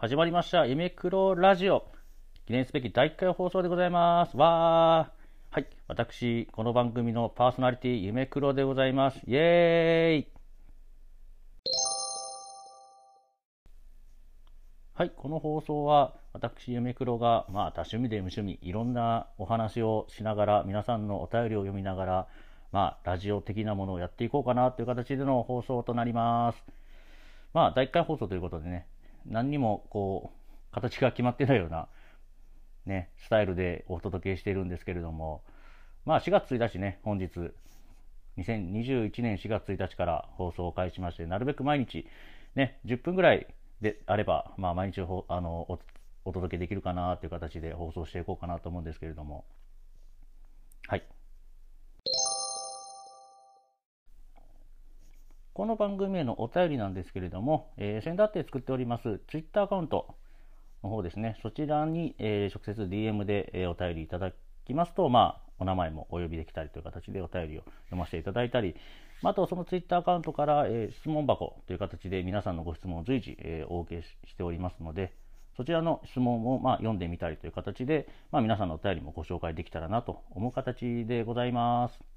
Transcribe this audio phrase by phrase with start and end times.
[0.00, 1.90] 始まりました、夢黒ラジオ。
[2.46, 4.36] 記念すべき第1回放送でございます。
[4.36, 5.54] わー。
[5.56, 5.66] はい。
[5.88, 9.18] 私、この番組のパーソナリティ、夢黒でございます。
[9.26, 10.28] イエーイ
[14.94, 15.10] はい。
[15.16, 22.28] この放送は、私、夢黒が、まあ、多趣味で無趣味、いろんなお話をしながら、皆さんのお便りを読みながら、
[22.70, 26.64] まあ、ラジオ的なものをやっていこうかなという形での放送となります。
[27.52, 28.86] まあ、第1回放送ということでね、
[29.26, 31.88] 何にもこう形が決まってないような、
[32.86, 35.42] ね、スタイルでお届けしているんですけれども、
[36.04, 37.28] まあ、4月1日ね、本日、
[38.38, 42.06] 2021年4月1日から放送を開始しまして、なるべく毎日、
[42.54, 43.46] ね、10分ぐらい
[43.80, 45.78] であれば、まあ、毎日ほあのお
[46.24, 49.44] お届けできるかなという形で放送していこうかなと思うんですけれども、
[50.86, 51.17] はい。
[55.58, 60.14] この番組へのお便りなんですけれども、えー、先だって作っておりますツイッターアカウント
[60.84, 64.30] の方ですね、そちらに、えー、直接 DM で、えー、お便りいただ
[64.64, 68.76] きますと、まあ、お名前もお呼びできたりという形でお便りを読ませていただいたり、
[69.24, 75.12] あとそのツイッターアカウントから、え質問箱という形で皆さんのご質問を随時、えお受けしておりますので、
[75.56, 82.07] そちらの質問を、まあ、読んでみたりという形で、まあ、皆さんのお便りもご紹介できたらなと思う形でございます。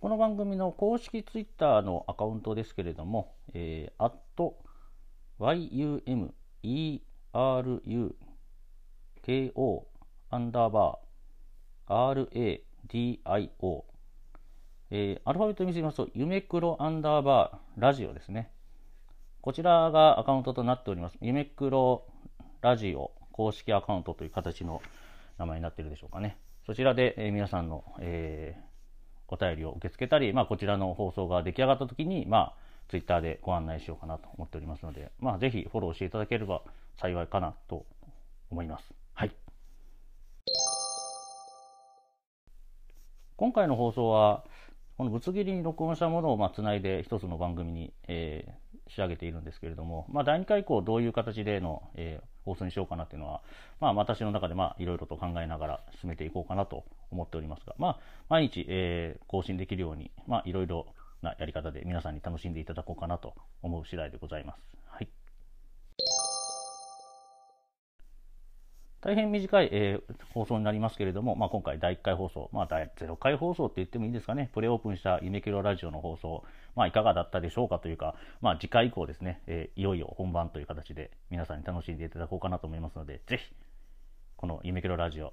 [0.00, 4.12] この番組の公式ツイッターのアカウントですけれども、えー、
[7.34, 9.82] yumeruko
[10.30, 12.26] アンダーバー
[12.88, 13.82] radio、
[14.90, 18.50] えー、アルファベットにすみますと、夢黒アンダーバーラジオですね。
[19.42, 21.18] こちらがアカウントとなっております。
[21.20, 22.06] 夢黒
[22.62, 24.80] ラジオ公式アカウントという形の
[25.36, 26.38] 名前になっているでしょうかね。
[26.64, 28.69] そちらで、えー、皆さんの、えー
[29.30, 32.54] お便りを受け付けたり、まあ、こちらの放送が出来上がった時に、まあ、
[32.88, 36.62] ツイッターでご案内しようかなと思っておりますので、まあ、ぜひフォローしていただければ
[37.00, 37.86] 幸いかなと
[38.50, 38.84] 思います。
[39.14, 39.32] はい。
[43.36, 44.44] 今回の放送は、
[44.98, 53.42] このぶつ切りに録音したものをまあつないで一つの番組に、えー、仕上げているんですけれども、まあ、第2回以降どういう形での、えー、放送にしようかなっていうのは、
[53.80, 60.86] まあ、私の中でまあいろいろと考えながら進めていこうかなと思っておりますが、まあ、毎日、えー、更新できるように、まあ、いろいろ
[61.22, 64.79] なやり方で皆さんに楽しんでいただこうかなと思う次第でございます。
[69.02, 76.44] 大変短い、えー、放送になりますけれども、まあ、今回第1回放送、まあ、第0回放送って言ってもいいですかね、プレオープンした夢キロラジオの放送、
[76.76, 83.54] まあ、いかがだったでしょうかというか、まあ、次回以降ですね、えー、いよいよ本番という形で皆さんに楽しんでいただこうかなと思いますので、ぜひ、
[84.36, 85.32] この夢キロラジオ、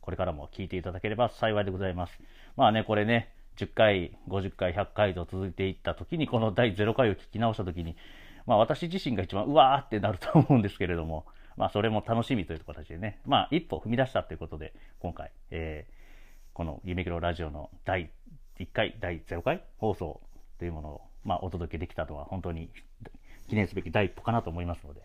[0.00, 2.18] これからも聞いていただければ幸いでございます。
[2.56, 7.96] まあね、これね、10回、50回、100回と続いていった時に、この第0回を聞き直した時に、
[8.46, 11.26] まあ私自身が一番うわーってなると思うんですけれども、
[11.58, 18.10] まあそれも楽しみという形でね、まあ一歩踏み出したということで、今回、えー、この夢キロラジオの第
[18.60, 20.20] 1回、第0回放送
[20.58, 22.70] というものを、まあお届けできたのは本当に
[23.48, 25.02] 記念すべき第一歩かなと思いますので、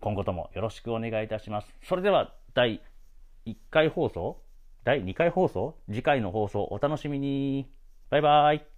[0.00, 1.72] 今後ともよろしくお願いいたします。
[1.84, 2.82] それでは第
[3.46, 4.42] 1回放送？
[4.82, 5.76] 第2回放送？
[5.88, 7.70] 次回の放送お楽しみに。
[8.10, 8.71] バイバイ。